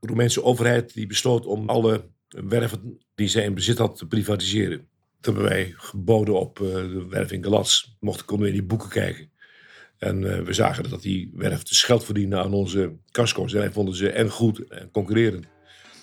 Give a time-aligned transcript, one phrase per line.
[0.00, 4.88] De Roemeense overheid die besloot om alle werven die zij in bezit had te privatiseren.
[5.20, 7.96] Toen hebben wij geboden op uh, de werf in Galats.
[8.00, 9.30] Mochten konden we in die boeken kijken.
[9.98, 13.52] En uh, we zagen dat die werf dus geld verdiende aan onze casco's.
[13.52, 15.46] En wij vonden ze en goed en concurrerend.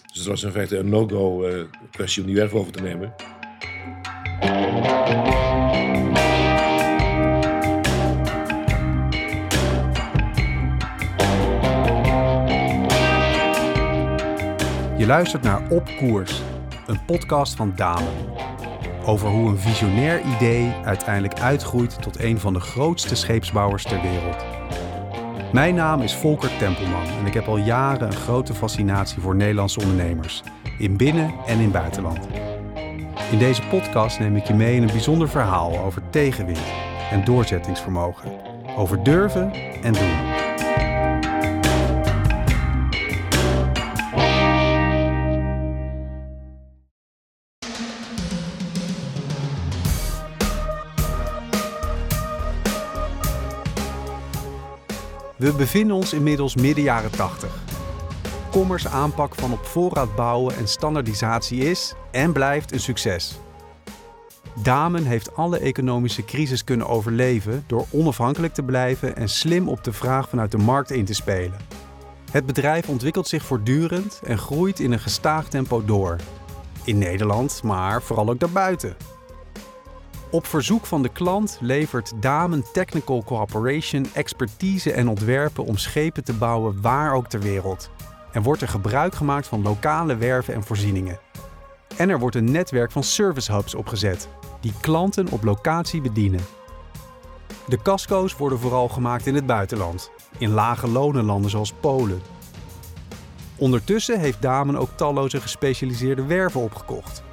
[0.07, 3.13] Dus het was in feite een no-go uh, kwestie om die werf over te nemen.
[15.05, 16.41] Je luistert naar Op Koers,
[16.87, 18.13] een podcast van Damen.
[19.05, 24.45] Over hoe een visionair idee uiteindelijk uitgroeit tot een van de grootste scheepsbouwers ter wereld.
[25.51, 29.79] Mijn naam is Volker Tempelman en ik heb al jaren een grote fascinatie voor Nederlandse
[29.79, 30.43] ondernemers,
[30.79, 32.27] in binnen- en in buitenland.
[33.31, 36.63] In deze podcast neem ik je mee in een bijzonder verhaal over tegenwind
[37.11, 38.31] en doorzettingsvermogen,
[38.77, 40.34] over durven en doen.
[55.45, 57.63] We bevinden ons inmiddels midden jaren 80.
[58.51, 63.39] Commerce aanpak van op voorraad bouwen en standaardisatie is en blijft een succes.
[64.63, 69.93] Damen heeft alle economische crisis kunnen overleven door onafhankelijk te blijven en slim op de
[69.93, 71.57] vraag vanuit de markt in te spelen.
[72.31, 76.15] Het bedrijf ontwikkelt zich voortdurend en groeit in een gestaag tempo door.
[76.83, 79.14] In Nederland, maar vooral ook daarbuiten.
[80.35, 86.33] Op verzoek van de klant levert Damen Technical Cooperation expertise en ontwerpen om schepen te
[86.33, 87.89] bouwen waar ook ter wereld.
[88.31, 91.19] En wordt er gebruik gemaakt van lokale werven en voorzieningen.
[91.97, 94.29] En er wordt een netwerk van service hubs opgezet,
[94.61, 96.45] die klanten op locatie bedienen.
[97.67, 102.21] De casco's worden vooral gemaakt in het buitenland, in lage lonenlanden zoals Polen.
[103.55, 107.23] Ondertussen heeft Damen ook talloze gespecialiseerde werven opgekocht,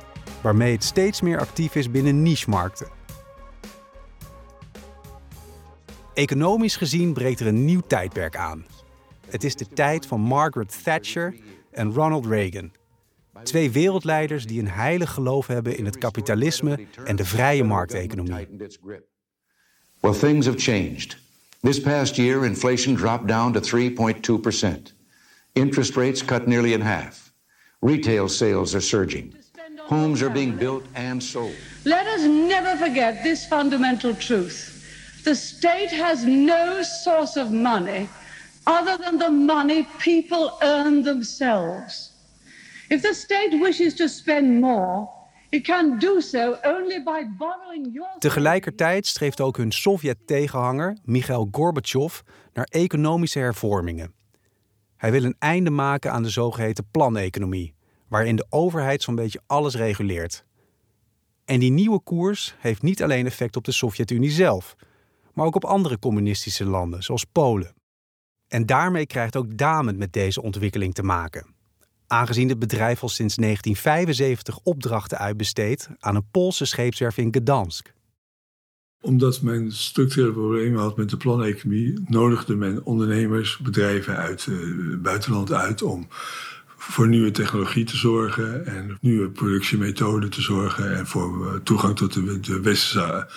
[0.42, 2.88] waarmee het steeds meer actief is binnen niche-markten.
[6.14, 8.64] Economisch gezien breekt er een nieuw tijdperk aan.
[9.28, 11.34] Het is de tijd van Margaret Thatcher
[11.70, 12.72] en Ronald Reagan.
[13.42, 18.48] Twee wereldleiders die een heilig geloof hebben in het kapitalisme en de vrije markteconomie.
[20.00, 21.16] Well, things have changed.
[21.60, 24.94] This past year, inflation dropped down to 3.2%.
[25.52, 27.32] Interest rates cut nearly in half.
[27.80, 29.41] Retail sales are surging.
[29.92, 31.54] Homes are being built and sold.
[31.84, 34.56] Let us never forget this fundamental truth.
[35.24, 38.08] The state has no source of money
[38.64, 42.12] other than the money people earn themselves.
[42.88, 45.08] If the state wishes to spend more,
[45.50, 48.08] it can do so only by borrowing your...
[48.18, 52.20] Tegelijkertijd streeft ook hun Sovjet-tegenhanger Mikhail Gorbachev
[52.52, 54.14] naar economische hervormingen.
[54.96, 57.74] Hij wil een einde maken aan de zogeheten planeconomie,
[58.12, 60.44] waarin de overheid zo'n beetje alles reguleert.
[61.44, 64.76] En die nieuwe koers heeft niet alleen effect op de Sovjet-Unie zelf,
[65.34, 67.74] maar ook op andere communistische landen, zoals Polen.
[68.48, 71.46] En daarmee krijgt ook Damen met deze ontwikkeling te maken.
[72.06, 77.92] Aangezien het bedrijf al sinds 1975 opdrachten uitbesteedt aan een Poolse scheepswerf in Gdansk.
[79.00, 84.96] Omdat men structurele problemen had met de planeconomie, nodigde men ondernemers, bedrijven uit het uh,
[84.96, 86.08] buitenland uit om
[86.82, 92.12] voor nieuwe technologie te zorgen en nieuwe productiemethoden te zorgen en voor uh, toegang tot
[92.12, 93.30] de, de westerse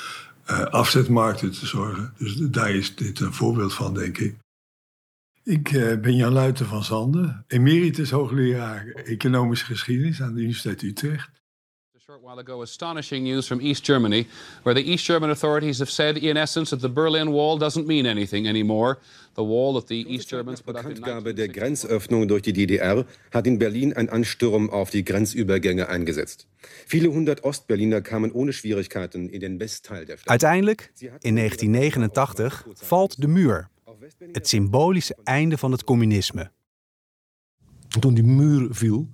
[0.50, 2.14] uh, afzetmarkten te zorgen.
[2.18, 4.36] Dus daar is dit een voorbeeld van, denk ik.
[5.44, 11.44] Ik uh, ben Jan Luiten van Zanden, emeritus hoogleraar economische geschiedenis aan de Universiteit Utrecht.
[12.08, 14.28] A short while ago, astonishing news from East Germany,
[14.62, 18.06] where the East German authorities have said, in essence, that the Berlin Wall doesn't mean
[18.06, 19.00] anything anymore.
[19.34, 23.06] The wall that the East Germans put up in Bekanntgabe der Grenzöffnung durch die DDR
[23.32, 26.46] hat in Berlin ein Ansturm auf die Grenzübergänge eingesetzt.
[26.86, 30.30] Viele hundert Ostberliner kamen ohne Schwierigkeiten in den Westteil der Stadt.
[30.30, 30.94] Uiteindelijk,
[31.24, 33.70] in 1989, valt de muur.
[34.32, 36.52] Het symbolische einde van het communisme.
[38.00, 39.08] Toen die muur viel,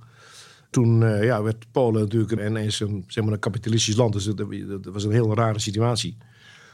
[0.72, 4.14] toen uh, ja, werd Polen natuurlijk ineens een, zeg maar een kapitalistisch land.
[4.14, 4.48] Dus dat,
[4.84, 6.18] was een heel rare situatie.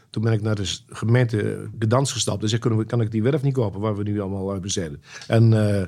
[0.10, 2.42] Toen ben ik naar de gemeente Gdansk gestapt.
[2.44, 4.62] En zei, kunnen we, kan ik die werf niet kopen waar we nu allemaal uit
[4.62, 5.02] besteden?
[5.28, 5.84] En uh,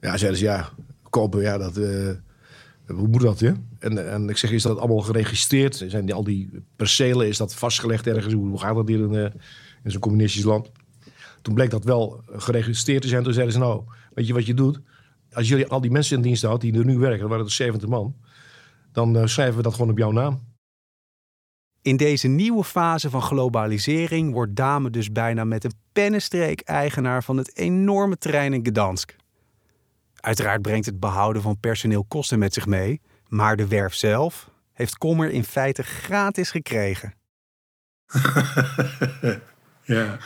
[0.00, 0.70] ja, zeiden ze, ja,
[1.10, 1.78] kopen, ja, dat...
[1.78, 2.10] Uh,
[2.86, 3.54] hoe moet dat, ja?
[3.78, 5.84] En, en ik zeg, is dat allemaal geregistreerd?
[5.88, 8.34] Zijn die, al die percelen, is dat vastgelegd ergens?
[8.34, 9.32] Hoe gaat dat hier in,
[9.84, 10.70] in zo'n communistisch land?
[11.42, 13.22] Toen bleek dat wel geregistreerd te zijn.
[13.22, 13.82] Toen zeiden ze, nou,
[14.14, 14.80] weet je wat je doet?
[15.34, 17.50] Als jullie al die mensen in dienst houdt die er nu werken, dat waren er
[17.50, 18.16] 70 man,
[18.92, 20.52] dan uh, schrijven we dat gewoon op jouw naam.
[21.82, 27.36] In deze nieuwe fase van globalisering wordt Dame dus bijna met een pennenstreek eigenaar van
[27.36, 29.16] het enorme terrein in Gdansk.
[30.14, 34.98] Uiteraard brengt het behouden van personeel kosten met zich mee, maar de werf zelf heeft
[34.98, 37.14] Kommer in feite gratis gekregen.
[39.94, 40.18] ja,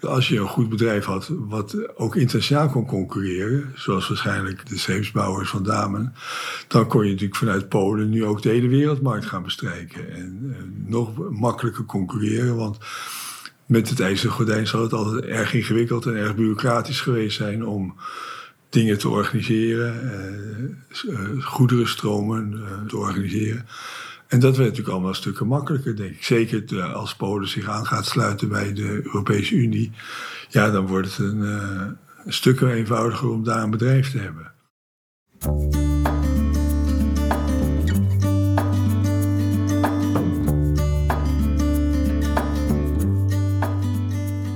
[0.00, 5.50] als je een goed bedrijf had wat ook internationaal kon concurreren, zoals waarschijnlijk de scheepsbouwers
[5.50, 6.14] van Damen,
[6.68, 10.12] dan kon je natuurlijk vanuit Polen nu ook de hele wereldmarkt gaan bestrijken.
[10.12, 10.54] En,
[10.86, 12.78] nog makkelijker concurreren, want
[13.66, 17.94] met het ijzeren gordijn zal het altijd erg ingewikkeld en erg bureaucratisch geweest zijn om
[18.68, 20.10] dingen te organiseren,
[20.90, 23.66] eh, goederenstromen uh, te organiseren.
[24.28, 26.24] En dat werd natuurlijk allemaal stukken makkelijker, denk ik.
[26.24, 29.92] Zeker als Polen zich aan gaat sluiten bij de Europese Unie.
[30.48, 31.82] Ja, dan wordt het een, uh,
[32.24, 34.54] een stuk eenvoudiger om daar een bedrijf te hebben.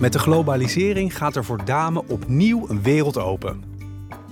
[0.00, 3.62] Met de globalisering gaat er voor Dame opnieuw een wereld open.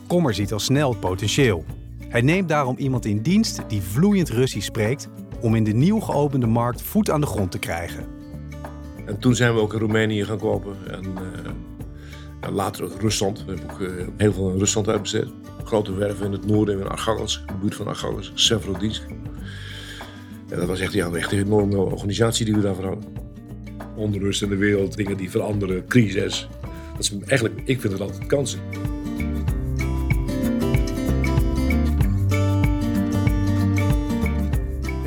[0.07, 1.65] Kommer ziet al snel het potentieel.
[2.09, 5.09] Hij neemt daarom iemand in dienst die vloeiend Russisch spreekt
[5.41, 8.07] om in de nieuw geopende markt voet aan de grond te krijgen.
[9.07, 13.45] En toen zijn we ook in Roemenië gaan kopen en uh, later ook Rusland.
[13.45, 15.27] We hebben ook uh, heel veel in Rusland uitbesteed.
[15.65, 19.03] Grote werven in het noorden, in Archangels, de buurt van Archangels, Severodinsk.
[20.49, 23.05] Ja, dat was echt, ja, echt een enorme organisatie die we daarvoor hadden.
[23.97, 26.49] Onrust in de wereld, dingen die veranderen, crisis.
[26.93, 28.61] Dat is eigenlijk, ik vind het altijd kansen.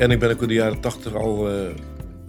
[0.02, 1.66] En ik ben ook in de jaren 80 al, uh,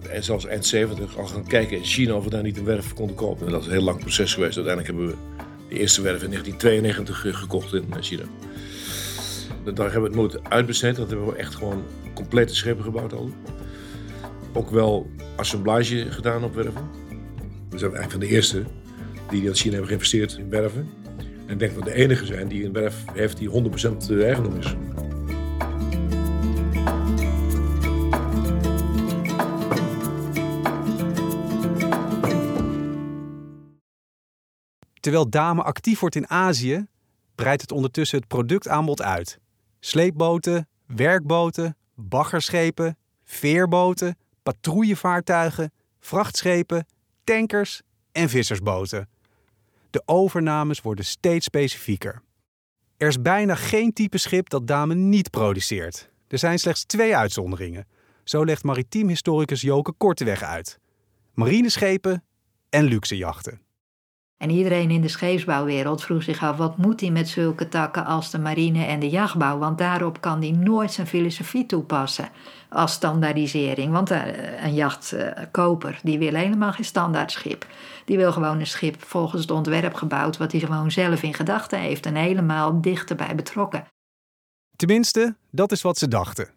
[0.09, 2.93] en zelfs eind 70, al gaan kijken in China of we daar niet een werf
[2.93, 3.45] konden kopen.
[3.45, 4.55] En dat is een heel lang proces geweest.
[4.55, 8.23] Uiteindelijk hebben we de eerste werf in 1992 gekocht in China.
[9.63, 10.95] Daar hebben we het nooit uitbesteed.
[10.95, 11.83] Dat hebben we echt gewoon
[12.13, 13.29] complete schepen gebouwd al.
[14.53, 16.89] Ook wel assemblage gedaan op werven.
[17.69, 18.63] We zijn eigenlijk van de eerste
[19.29, 20.89] die in China hebben geïnvesteerd in werven.
[21.45, 23.53] En ik denk dat we de enige zijn die een werf heeft die 100%
[24.09, 24.75] eigendom is.
[35.03, 36.85] Terwijl Dame actief wordt in Azië,
[37.35, 39.39] breidt het ondertussen het productaanbod uit.
[39.79, 46.85] Sleepboten, werkboten, baggerschepen, veerboten, patrouillevaartuigen, vrachtschepen,
[47.23, 49.09] tankers en vissersboten.
[49.89, 52.21] De overnames worden steeds specifieker.
[52.97, 56.09] Er is bijna geen type schip dat Dame niet produceert.
[56.27, 57.87] Er zijn slechts twee uitzonderingen.
[58.23, 60.79] Zo legt maritiem historicus Joke Korteweg uit.
[61.33, 62.23] Marineschepen
[62.69, 63.61] en luxejachten.
[64.43, 68.31] En iedereen in de scheepsbouwwereld vroeg zich af: wat moet hij met zulke takken als
[68.31, 69.57] de marine en de jachtbouw?
[69.57, 72.29] Want daarop kan hij nooit zijn filosofie toepassen
[72.69, 73.91] als standaardisering.
[73.91, 77.67] Want eh, een jachtkoper die wil helemaal geen standaardschip.
[78.05, 81.79] Die wil gewoon een schip volgens het ontwerp gebouwd, wat hij gewoon zelf in gedachten
[81.79, 83.85] heeft en helemaal dichterbij betrokken.
[84.75, 86.49] Tenminste, dat is wat ze dachten.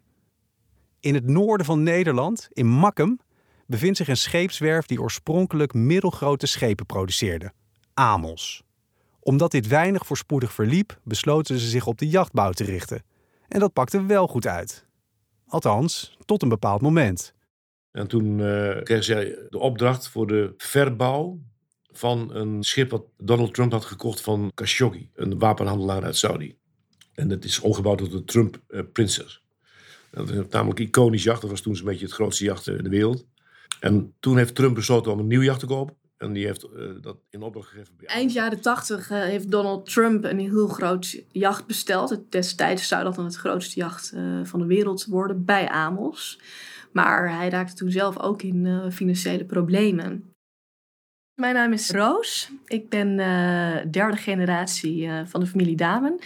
[0.99, 3.19] In het noorden van Nederland, in Makkum,
[3.65, 7.51] bevindt zich een scheepswerf die oorspronkelijk middelgrote schepen produceerde.
[7.97, 8.63] Amos.
[9.19, 13.03] Omdat dit weinig voorspoedig verliep, besloten ze zich op de jachtbouw te richten.
[13.47, 14.85] En dat pakte wel goed uit.
[15.47, 17.33] Althans, tot een bepaald moment.
[17.91, 21.39] En toen uh, kreeg zij de opdracht voor de verbouw
[21.91, 26.57] van een schip wat Donald Trump had gekocht van Khashoggi, een wapenhandelaar uit Saudi.
[27.13, 29.43] En dat is omgebouwd tot de Trump uh, Princess.
[30.11, 31.41] Dat is een iconisch jacht.
[31.41, 33.25] Dat was toen zo'n beetje het grootste jacht in de wereld.
[33.79, 35.95] En toen heeft Trump besloten om een nieuw jacht te kopen.
[36.17, 37.93] En die heeft uh, dat in opdracht gegeven.
[37.97, 42.21] Bij Eind jaren tachtig uh, heeft Donald Trump een heel groot jacht besteld.
[42.29, 46.39] Destijds zou dat dan het grootste jacht uh, van de wereld worden bij Amos.
[46.91, 50.31] Maar hij raakte toen zelf ook in financiële problemen.
[51.33, 52.51] Mijn naam is Roos.
[52.65, 53.17] Ik ben
[53.91, 56.19] derde generatie van de familie Damen.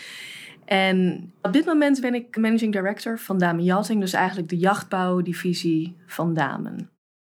[0.66, 4.00] En op dit moment ben ik managing director van Damen Yachting.
[4.00, 6.90] Dus eigenlijk de jachtbouwdivisie van Damen.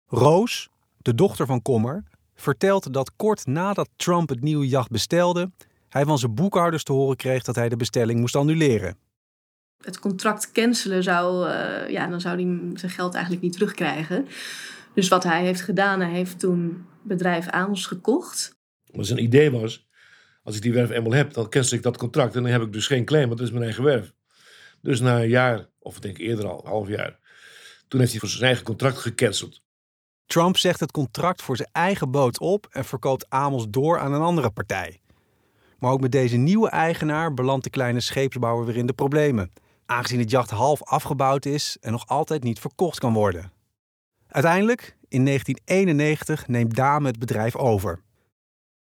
[0.07, 2.05] Roos, de dochter van Kommer,
[2.41, 5.51] vertelt dat kort nadat Trump het nieuwe jacht bestelde,
[5.89, 8.97] hij van zijn boekhouders te horen kreeg dat hij de bestelling moest annuleren.
[9.79, 14.27] Het contract cancelen zou, uh, ja, dan zou hij zijn geld eigenlijk niet terugkrijgen.
[14.95, 18.57] Dus wat hij heeft gedaan, hij heeft toen bedrijf Amos gekocht.
[18.85, 19.89] Wat zijn idee was,
[20.43, 22.73] als ik die werf eenmaal heb, dan cancel ik dat contract en dan heb ik
[22.73, 24.13] dus geen claim, want dat is mijn eigen werf.
[24.83, 27.19] Dus na een jaar, of ik denk eerder al, een half jaar,
[27.89, 29.63] toen heeft hij voor zijn eigen contract gecanceld.
[30.29, 34.21] Trump zegt het contract voor zijn eigen boot op en verkoopt Amos door aan een
[34.21, 35.01] andere partij.
[35.79, 39.53] Maar ook met deze nieuwe eigenaar belandt de kleine scheepsbouwer weer in de problemen,
[39.87, 43.53] aangezien het jacht half afgebouwd is en nog altijd niet verkocht kan worden.
[44.27, 48.03] Uiteindelijk, in 1991, neemt Dame het bedrijf over.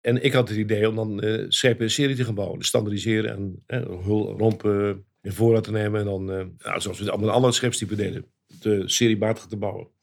[0.01, 2.59] En ik had het idee om dan uh, schepen een serie te gaan bouwen.
[2.59, 6.01] Dus standaardiseren en uh, hul, rompen in voorraad te nemen.
[6.01, 8.27] En dan, uh, nou, zoals we het allemaal alle scheepstypen deden,
[8.61, 9.95] de seriematig te bouwen.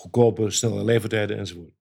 [0.00, 1.74] Goedkope, snelle levertijden enzovoort.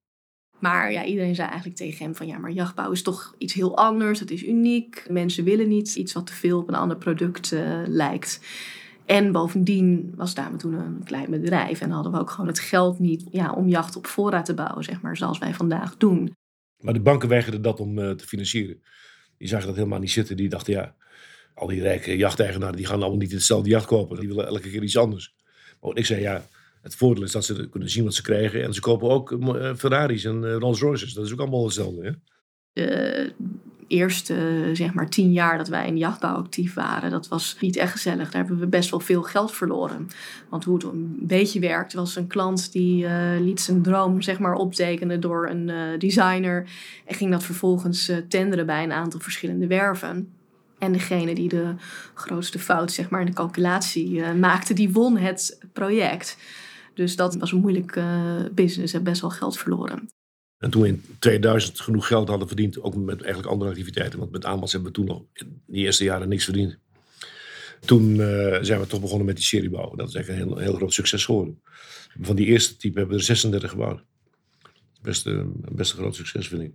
[0.60, 3.78] Maar ja, iedereen zei eigenlijk tegen hem van ja, maar jachtbouw is toch iets heel
[3.78, 4.20] anders.
[4.20, 5.06] Het is uniek.
[5.10, 8.40] Mensen willen niet iets wat te veel op een ander product lijkt.
[9.10, 13.00] En bovendien was Dame toen een klein bedrijf en hadden we ook gewoon het geld
[13.00, 16.36] niet ja, om jacht op voorraad te bouwen, zeg maar, zoals wij vandaag doen.
[16.80, 18.82] Maar de banken weigerden dat om uh, te financieren.
[19.38, 20.38] Die zagen dat helemaal niet zitten.
[20.38, 20.96] Die dachten, ja,
[21.54, 24.20] al die rijke jachteigenaren die gaan allemaal niet hetzelfde jacht kopen.
[24.20, 25.36] Die willen elke keer iets anders.
[25.82, 26.48] Maar ik zei, ja,
[26.82, 28.64] het voordeel is dat ze kunnen zien wat ze krijgen.
[28.64, 31.14] En ze kopen ook uh, Ferraris en uh, Rolls Royces.
[31.14, 32.04] Dat is ook allemaal hetzelfde.
[32.04, 32.12] Hè?
[32.74, 33.34] De
[33.88, 37.76] eerste zeg maar tien jaar dat wij in de jachtbouw actief waren, dat was niet
[37.76, 38.32] echt gezellig.
[38.32, 40.08] Daar hebben we best wel veel geld verloren.
[40.50, 43.08] Want hoe het een beetje werkt, was een klant die
[43.40, 46.70] liet zijn droom zeg maar optekenen door een designer
[47.06, 50.34] en ging dat vervolgens tenderen bij een aantal verschillende werven.
[50.78, 51.74] En degene die de
[52.14, 56.38] grootste fout zeg maar, in de calculatie maakte, die won het project.
[57.00, 58.02] Dus dat was een moeilijk
[58.52, 60.10] business en best wel geld verloren.
[60.58, 64.32] En toen we in 2000 genoeg geld hadden verdiend, ook met eigenlijk andere activiteiten, want
[64.32, 66.78] met aanbod hebben we toen nog in die eerste jaren niks verdiend.
[67.86, 69.96] Toen uh, zijn we toch begonnen met die seriebouw.
[69.96, 71.62] Dat is eigenlijk een heel, heel groot succes geworden.
[72.22, 74.04] Van die eerste type hebben we er 36 gebouwd.
[75.02, 75.42] Best, uh,
[75.72, 76.74] best een groot succes, vind ik.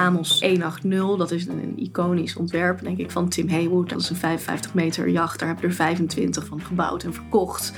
[0.00, 1.16] Amos 180.
[1.16, 3.88] Dat is een, iconisch ontwerp, denk ik, van Tim Haywood.
[3.88, 5.38] Dat is een 55 meter jacht.
[5.38, 7.72] Daar hebben er 25 van gebouwd en verkocht.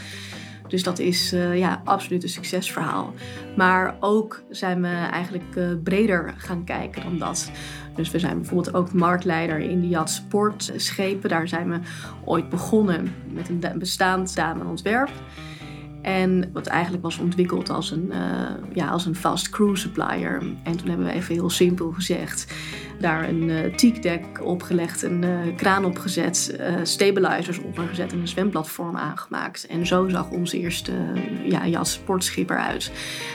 [0.68, 3.12] Dus dat is uh, ja, absoluut een succesverhaal.
[3.56, 7.50] Maar ook zijn we eigenlijk uh, breder gaan kijken dan dat.
[7.96, 11.28] Dus we zijn bijvoorbeeld ook marktleider in de yacht sportschepen.
[11.28, 11.78] Daar zijn we
[12.24, 15.10] ooit begonnen met een bestaand damenontwerp.
[16.02, 20.42] En wat eigenlijk was ontwikkeld als een, uh, ja, als een fast crew supplier.
[20.62, 22.54] En toen hebben we even heel simpel gezegd,
[23.02, 29.66] daar een uh, teakdeck opgelegd, een uh, kraan opgezet, stabilizers opgezet en een zwemplatform aangemaakt.
[29.66, 30.92] En zo zag onze eerste
[31.44, 32.92] ja, jacht sportschip eruit.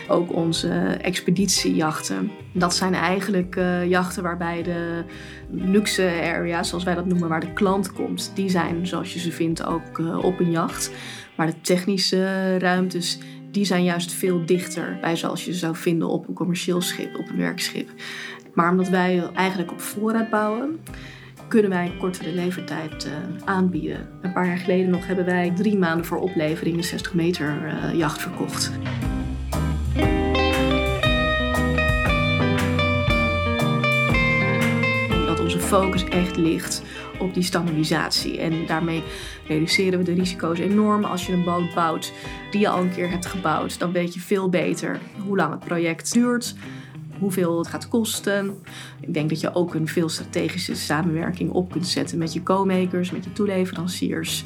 [0.08, 0.70] Ook onze
[1.02, 2.32] expeditiejachten.
[2.54, 5.04] Dat zijn eigenlijk jachten waarbij de
[5.50, 9.32] luxe areas, zoals wij dat noemen, waar de klant komt, die zijn zoals je ze
[9.32, 10.92] vindt ook op een jacht.
[11.36, 13.20] Maar de technische ruimtes,
[13.52, 17.30] die zijn juist veel dichter bij zoals je zou vinden op een commercieel schip, op
[17.30, 17.90] een werkschip.
[18.58, 20.80] Maar omdat wij eigenlijk op voorraad bouwen,
[21.48, 23.12] kunnen wij kortere levertijd uh,
[23.46, 24.10] aanbieden.
[24.22, 27.94] Een paar jaar geleden nog hebben wij drie maanden voor oplevering een 60 meter uh,
[27.94, 28.72] jacht verkocht.
[35.26, 36.84] Dat onze focus echt ligt
[37.20, 38.40] op die standaardisatie.
[38.40, 39.04] En daarmee
[39.48, 41.04] reduceren we de risico's enorm.
[41.04, 42.14] Als je een boot bouwt
[42.52, 45.66] die je al een keer hebt gebouwd, dan weet je veel beter hoe lang het
[45.66, 46.56] project duurt.
[47.20, 48.58] Hoeveel het gaat kosten.
[49.00, 53.12] Ik denk dat je ook een veel strategische samenwerking op kunt zetten met je co-makers,
[53.12, 54.44] met je toeleveranciers.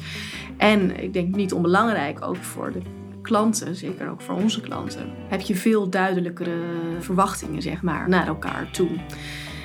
[0.56, 2.80] En ik denk niet onbelangrijk ook voor de
[3.22, 6.56] klanten, zeker ook voor onze klanten, heb je veel duidelijkere
[7.00, 8.90] verwachtingen zeg maar, naar elkaar toe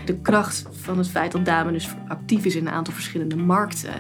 [0.07, 3.93] de kracht van het feit dat Dame dus actief is in een aantal verschillende markten,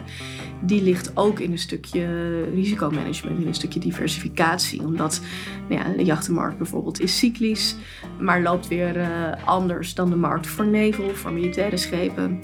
[0.61, 4.81] die ligt ook in een stukje risicomanagement, in een stukje diversificatie.
[4.81, 5.21] Omdat
[5.69, 7.75] nou ja, de jachtenmarkt bijvoorbeeld is cyclisch,
[8.19, 9.07] maar loopt weer uh,
[9.45, 12.39] anders dan de markt voor nevel, voor militaire schepen.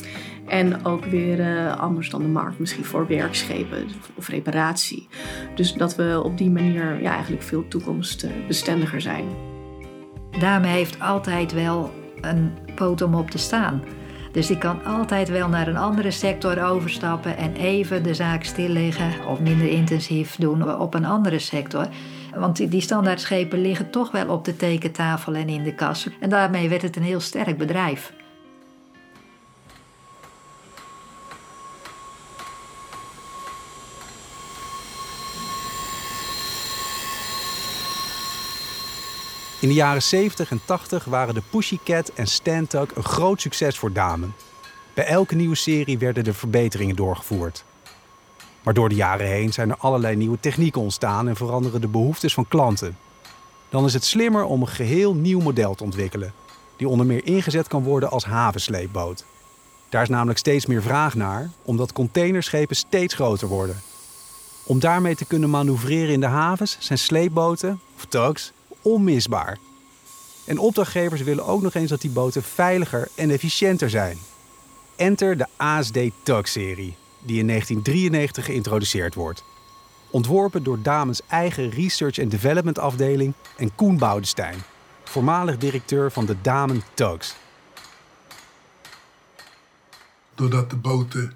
[0.47, 5.07] En ook weer uh, anders dan de markt misschien voor werkschepen of reparatie.
[5.55, 9.25] Dus dat we op die manier ja, eigenlijk veel toekomstbestendiger zijn.
[10.39, 11.91] Dame heeft altijd wel
[12.23, 13.83] een poot om op te staan.
[14.31, 19.27] Dus die kan altijd wel naar een andere sector overstappen en even de zaak stilleggen
[19.27, 21.87] of minder intensief doen op een andere sector.
[22.35, 26.07] Want die standaardschepen liggen toch wel op de tekentafel en in de kas.
[26.19, 28.13] En daarmee werd het een heel sterk bedrijf.
[39.63, 43.93] In de jaren 70 en 80 waren de Pussycat en Stantuck een groot succes voor
[43.93, 44.35] Damen.
[44.93, 47.63] Bij elke nieuwe serie werden er verbeteringen doorgevoerd.
[48.63, 52.33] Maar door de jaren heen zijn er allerlei nieuwe technieken ontstaan en veranderen de behoeftes
[52.33, 52.97] van klanten.
[53.69, 56.33] Dan is het slimmer om een geheel nieuw model te ontwikkelen,
[56.77, 59.25] die onder meer ingezet kan worden als havensleepboot.
[59.89, 63.81] Daar is namelijk steeds meer vraag naar, omdat containerschepen steeds groter worden.
[64.63, 68.53] Om daarmee te kunnen manoeuvreren in de havens zijn sleepboten, of tugs,
[68.83, 69.57] onmisbaar.
[70.45, 74.17] En opdrachtgevers willen ook nog eens dat die boten veiliger en efficiënter zijn.
[74.95, 76.95] Enter de ASD Tug-serie.
[77.25, 79.43] die in 1993 geïntroduceerd wordt.
[80.09, 84.63] Ontworpen door Damens eigen research and development afdeling en Koen Boudestein,
[85.03, 87.35] voormalig directeur van de Damen Tugs.
[90.35, 91.33] Doordat de boten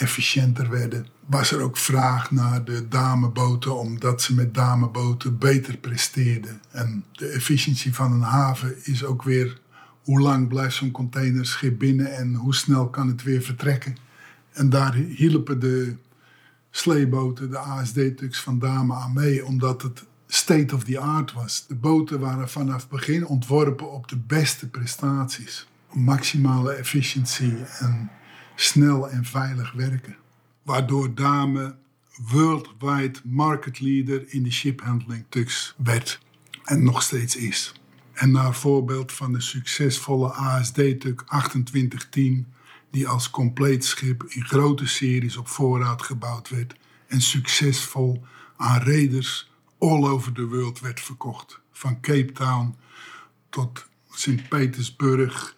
[0.00, 6.60] efficiënter werden, was er ook vraag naar de dameboten, omdat ze met dameboten beter presteerden.
[6.70, 9.60] En de efficiëntie van een haven is ook weer
[10.02, 13.96] hoe lang blijft zo'n containerschip binnen en hoe snel kan het weer vertrekken.
[14.52, 15.96] En daar hielpen de
[16.70, 21.64] sleeboten, de ASD-tugs van Dame aan mee, omdat het state of the art was.
[21.68, 25.68] De boten waren vanaf het begin ontworpen op de beste prestaties.
[25.92, 28.10] Maximale efficiëntie en
[28.60, 30.16] snel en veilig werken.
[30.62, 31.76] Waardoor Dame
[32.16, 36.20] worldwide market leader in de shiphandling tugs werd
[36.64, 37.74] en nog steeds is.
[38.12, 42.46] En naar voorbeeld van de succesvolle ASD-tuk 2810,
[42.90, 46.74] die als compleet schip in grote series op voorraad gebouwd werd
[47.06, 48.22] en succesvol
[48.56, 51.60] aan raiders all over the world werd verkocht.
[51.72, 52.76] Van Cape Town
[53.48, 55.56] tot Sint-Petersburg,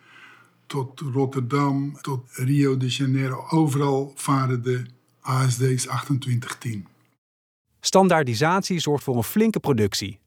[0.72, 3.44] tot Rotterdam, tot Rio de Janeiro.
[3.50, 4.84] Overal varen de
[5.20, 6.86] ASD's 2810.
[7.80, 10.20] Standaardisatie zorgt voor een flinke productie.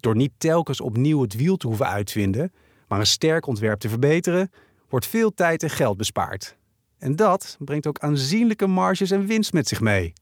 [0.00, 2.52] Door niet telkens opnieuw het wiel te hoeven uitvinden,
[2.88, 4.50] maar een sterk ontwerp te verbeteren,
[4.88, 6.56] wordt veel tijd en geld bespaard.
[6.98, 10.12] En dat brengt ook aanzienlijke marges en winst met zich mee.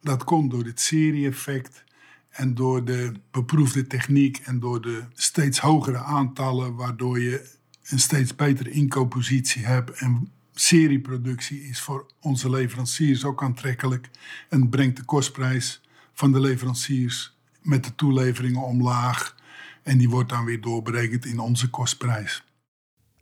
[0.00, 1.84] Dat komt door het serie-effect
[2.30, 7.60] en door de beproefde techniek en door de steeds hogere aantallen, waardoor je
[7.92, 9.90] een steeds betere inkooppositie hebt.
[9.90, 14.10] En serieproductie is voor onze leveranciers ook aantrekkelijk
[14.48, 15.80] en brengt de kostprijs
[16.12, 19.36] van de leveranciers met de toeleveringen omlaag.
[19.82, 22.44] En die wordt dan weer doorberekend in onze kostprijs.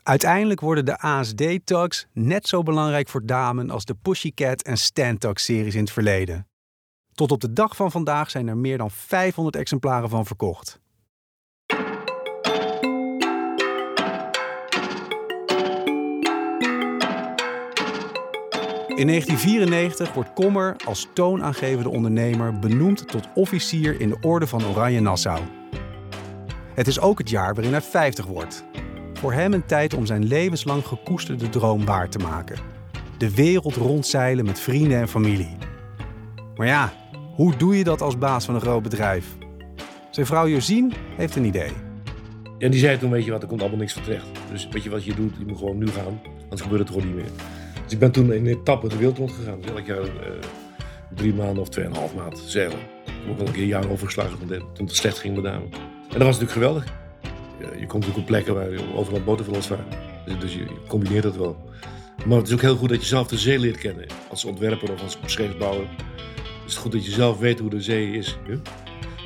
[0.02, 5.80] Uiteindelijk worden de ASD-tugs net zo belangrijk voor Damen als de Pussycat en Stand-tug-series in
[5.80, 6.46] het verleden.
[7.14, 10.80] Tot op de dag van vandaag zijn er meer dan 500 exemplaren van verkocht.
[19.00, 25.00] In 1994 wordt Kommer als toonaangevende ondernemer benoemd tot officier in de Orde van Oranje
[25.00, 25.40] Nassau.
[26.74, 28.64] Het is ook het jaar waarin hij 50 wordt.
[29.12, 32.58] Voor hem een tijd om zijn levenslang gekoesterde droom waar te maken.
[33.18, 35.56] De wereld rondzeilen met vrienden en familie.
[36.56, 36.92] Maar ja,
[37.34, 39.26] hoe doe je dat als baas van een groot bedrijf?
[40.10, 41.72] Zijn vrouw Josien heeft een idee.
[42.58, 44.26] Ja, die zei toen, weet je wat, er komt allemaal niks van terecht.
[44.50, 47.06] Dus weet je wat je doet, je moet gewoon nu gaan, anders gebeurt het gewoon
[47.06, 47.59] niet meer.
[47.90, 49.60] Dus ik ben toen in etappe de wereld rondgegaan.
[49.60, 49.98] Dus elk jaar
[51.14, 52.78] drie maanden of tweeënhalf maand zeilen.
[52.78, 55.64] Ik heb ook al een keer jaar overgeslagen toen het slecht ging met name.
[55.64, 56.84] En dat was natuurlijk geweldig.
[57.78, 59.84] Je, komt ook op plekken waar overal boten van ons waren.
[60.24, 61.56] Dus, dus je, combineert dat wel.
[62.26, 64.06] Maar het is ook heel goed dat je zelf de zee leert kennen.
[64.28, 65.86] Als ontwerper of als scheepsbouwer.
[66.60, 68.38] Het is goed dat je zelf weet hoe de zee is.
[68.46, 68.58] Dus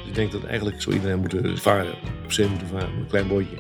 [0.07, 1.95] ik denk dat eigenlijk zo iedereen moet varen.
[2.25, 3.57] Op zee moeten varen, met een klein bootje.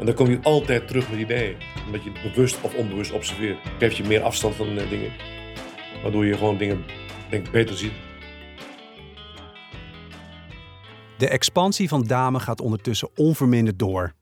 [0.00, 1.56] En dan kom je altijd terug met ideeën.
[1.88, 3.58] Omdat je bewust of onbewust observeert.
[3.78, 5.12] Geeft je meer afstand van uh, dingen.
[6.02, 6.84] Waardoor je gewoon dingen
[7.30, 7.92] denk, beter ziet.
[11.18, 14.12] De expansie van Dame gaat ondertussen onverminderd door.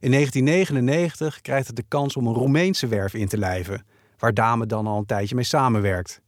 [0.00, 3.86] In 1999 krijgt het de kans om een Roemeense werf in te lijven,
[4.18, 6.20] waar Dame dan al een tijdje mee samenwerkt.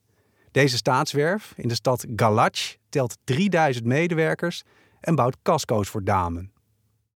[0.51, 4.62] Deze staatswerf in de stad Galați telt 3000 medewerkers
[5.01, 6.53] en bouwt casco's voor Damen.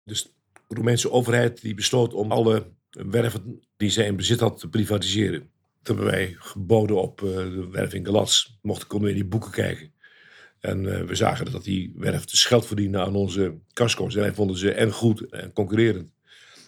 [0.03, 0.23] Dus
[0.67, 5.49] de Roemeense overheid die besloot om alle werven die zij in bezit had te privatiseren.
[5.81, 8.57] Dat hebben wij geboden op de werf in Galați.
[8.61, 9.93] Mochten konden we die boeken kijken.
[10.59, 14.15] En uh, we zagen dat die werf dus geld verdiende aan onze casco's.
[14.15, 16.11] En wij vonden ze en goed en concurrerend.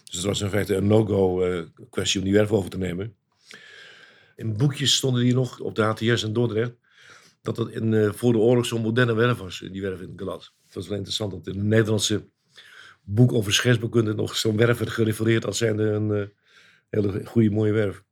[0.04, 3.14] Dus het was in feite een no-go uh, kwestie om die werf over te nemen.
[4.36, 6.72] In boekjes stonden die nog op de HTS in Dordrecht.
[7.42, 10.50] Dat het in, voor de oorlog zo'n moderne werf was, die werf in Galați.
[10.64, 12.28] Het was wel interessant dat in een Nederlandse
[13.04, 16.32] boek over scheepsbouwkunde nog zo'n werf werd gerefereerd als zijnde een
[16.90, 18.02] hele goede, mooie werf.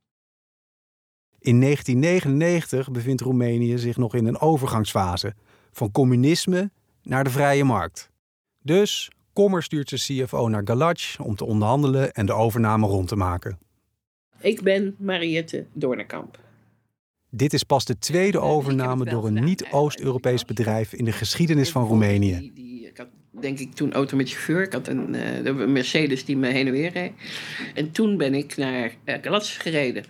[1.39, 5.33] In 1999 bevindt Roemenië zich nog in een overgangsfase
[5.71, 8.09] van communisme naar de vrije markt.
[8.61, 13.15] Dus Kommer stuurt zijn CFO naar Galați om te onderhandelen en de overname rond te
[13.15, 13.59] maken.
[14.41, 16.39] Ik ben Mariette Doornekamp.
[17.29, 22.51] Dit is pas de tweede overname door een niet-Oost-Europees bedrijf in de geschiedenis van Roemenië.
[23.39, 24.61] Denk ik toen auto met chauffeur.
[24.61, 27.11] Ik had een, uh, een Mercedes die me heen en weer reed.
[27.73, 30.05] En toen ben ik naar uh, gereden.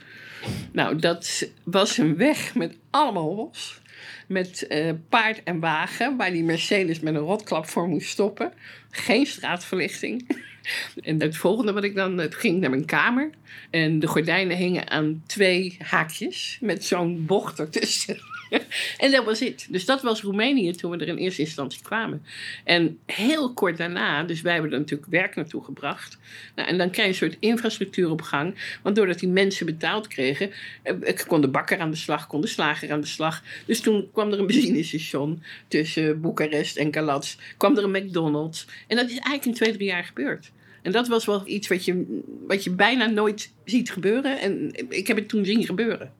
[0.71, 3.81] Nou, dat was een weg met allemaal hobbels
[4.27, 8.53] met uh, paard en wagen, waar die Mercedes met een rotklap voor moest stoppen.
[8.89, 10.27] Geen straatverlichting.
[11.01, 13.29] en het volgende wat ik dan, het ging naar mijn kamer.
[13.69, 18.17] En de gordijnen hingen aan twee haakjes met zo'n bocht ertussen.
[18.97, 19.67] en dat was het.
[19.69, 22.25] Dus dat was Roemenië toen we er in eerste instantie kwamen.
[22.63, 26.17] En heel kort daarna, dus wij hebben er natuurlijk werk naartoe gebracht.
[26.55, 28.55] Nou, en dan krijg je een soort infrastructuur op gang.
[28.81, 30.51] Want doordat die mensen betaald kregen,
[30.83, 33.43] eh, kon de bakker aan de slag, kon de slager aan de slag.
[33.65, 37.37] Dus toen kwam er een benzinestation tussen Boekarest en Galatz.
[37.57, 38.67] Kwam er een McDonald's.
[38.87, 40.51] En dat is eigenlijk in twee, drie jaar gebeurd.
[40.81, 44.39] En dat was wel iets wat je, wat je bijna nooit ziet gebeuren.
[44.39, 46.13] En ik heb het toen zien gebeuren.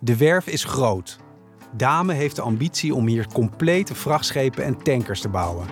[0.00, 1.18] De werf is groot.
[1.76, 5.66] Dame heeft de ambitie om hier complete vrachtschepen en tankers te bouwen.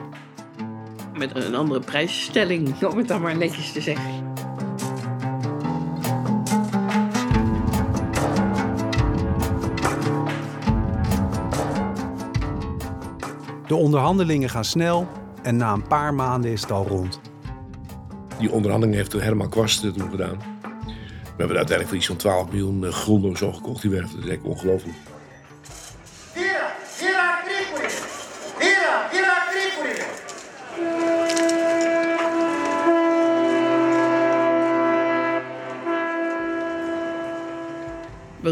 [1.18, 4.30] Met een andere prijsstelling, om het dan maar netjes te zeggen.
[13.66, 15.08] De onderhandelingen gaan snel
[15.42, 17.20] en na een paar maanden is het al rond.
[18.38, 20.36] Die onderhandeling heeft Herman Kwast toen gedaan.
[21.22, 24.10] We hebben uiteindelijk voor iets van 12 miljoen gulden zo gekocht, die werf.
[24.10, 24.96] Dat is echt ongelooflijk.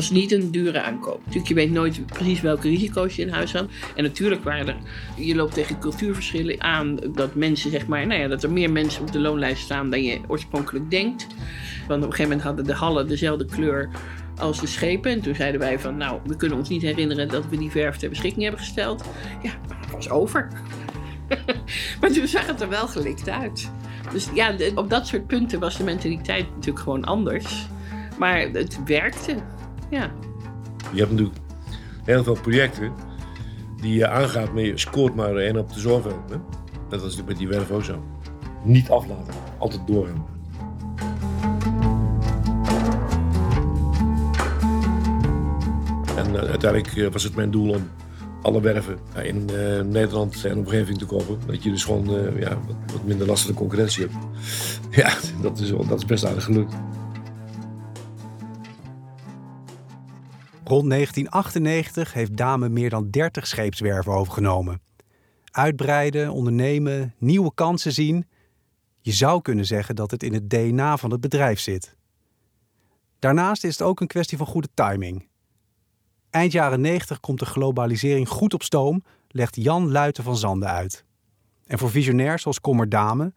[0.01, 1.19] Was niet een dure aankoop.
[1.19, 3.69] Natuurlijk, je weet nooit precies welke risico's je in huis had.
[3.95, 4.77] En natuurlijk waren er,
[5.17, 9.03] je loopt tegen cultuurverschillen aan, dat mensen zeg maar, nou ja, dat er meer mensen
[9.03, 11.27] op de loonlijst staan dan je oorspronkelijk denkt.
[11.89, 13.89] Want op een gegeven moment hadden de hallen dezelfde kleur
[14.37, 15.11] als de schepen.
[15.11, 17.97] En toen zeiden wij van, nou, we kunnen ons niet herinneren dat we die verf
[17.97, 19.05] ter beschikking hebben gesteld.
[19.43, 20.49] Ja, dat was over.
[22.01, 23.71] maar toen zag het er wel gelikt uit.
[24.13, 27.67] Dus ja, op dat soort punten was de mentaliteit natuurlijk gewoon anders.
[28.19, 29.37] Maar het werkte.
[29.91, 30.11] Ja.
[30.93, 31.39] Je hebt natuurlijk
[32.05, 32.93] heel veel projecten
[33.81, 36.31] die je aangaat, maar je scoort maar één op de zorgveld.
[36.31, 36.37] Hè?
[36.89, 38.03] Dat is met die werf ook zo.
[38.63, 40.27] Niet aflaten, altijd doorgaan.
[46.17, 47.89] En uh, uiteindelijk uh, was het mijn doel om
[48.43, 49.45] alle werven uh, in
[49.89, 51.39] Nederland en omgeving te kopen.
[51.47, 54.15] Dat je dus gewoon ja, wat, wat, minder lastige concurrentie hebt.
[54.91, 56.75] Ja, dat is, dat is best aardig gelukt.
[60.71, 64.81] Rond 1998 heeft Dame meer dan 30 scheepswerven overgenomen.
[65.51, 68.27] Uitbreiden, ondernemen, nieuwe kansen zien.
[69.01, 71.97] Je zou kunnen zeggen dat het in het DNA van het bedrijf zit.
[73.19, 75.29] Daarnaast is het ook een kwestie van goede timing.
[76.31, 81.05] Eind jaren 90 komt de globalisering goed op stoom, legt Jan Luiten van Zanden uit.
[81.67, 83.33] En voor visionairs zoals Kommer Dame,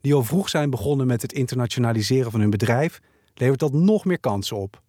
[0.00, 3.00] die al vroeg zijn begonnen met het internationaliseren van hun bedrijf,
[3.34, 4.82] levert dat nog meer kansen op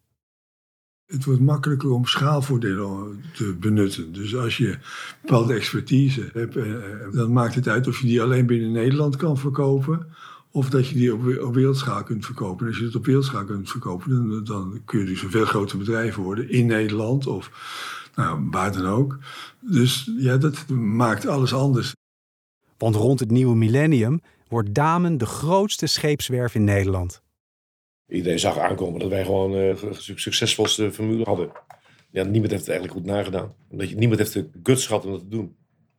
[1.12, 4.14] het wordt makkelijker om schaalvoordelen te benutten.
[4.14, 4.78] Dus als je
[5.22, 9.16] bepaalde expertise hebt, eh, eh, dan maakt het uit of je die alleen binnen Nederland
[9.16, 10.08] kan verkopen.
[10.52, 12.66] Of dat je die op, wereldschaal kunt verkopen.
[12.66, 15.46] En als je het op wereldschaal kunt verkopen, dan, dan kun je dus een veel
[15.46, 17.52] groter bedrijf worden in Nederland of
[18.16, 19.18] nou, waar dan ook.
[19.60, 21.94] Dus ja, dat maakt alles anders.
[22.78, 27.22] Want rond het nieuwe millennium wordt Damen de grootste scheepswerf in Nederland.
[28.12, 29.76] Iedereen zag aankomen dat wij gewoon uh,
[30.16, 31.52] succesvolste formule hadden.
[32.10, 33.54] Ja, niemand heeft het eigenlijk goed nagedaan.
[33.70, 35.56] Omdat je, niemand heeft de guts gehad om dat te doen.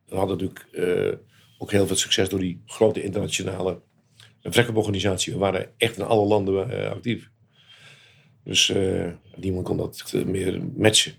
[0.07, 1.19] We hadden natuurlijk uh,
[1.59, 3.81] ook heel veel succes door die grote internationale
[4.43, 5.33] verkoporganisatie.
[5.33, 7.31] We waren echt in alle landen uh, actief.
[8.45, 8.73] Dus
[9.37, 11.15] niemand kon dat meer matchen.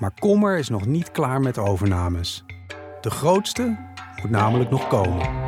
[0.00, 2.44] Maar Kommer is nog niet klaar met overnames.
[3.00, 5.43] De grootste moet namelijk nog komen.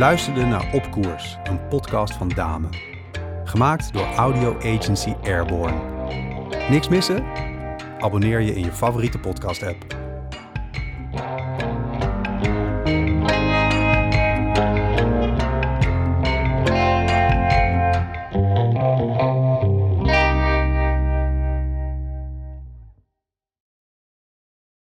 [0.00, 2.68] Luisterde naar Opkoers, een podcast van Dame.
[3.44, 5.76] Gemaakt door audio agency Airborne.
[6.70, 7.24] Niks missen?
[7.98, 9.99] Abonneer je in je favoriete podcast-app.